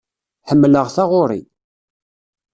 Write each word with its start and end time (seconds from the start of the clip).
Ḥemmleɣ 0.49 0.87
taɣuri. 0.95 1.41